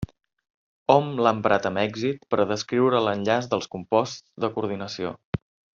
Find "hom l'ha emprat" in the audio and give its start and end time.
0.93-1.67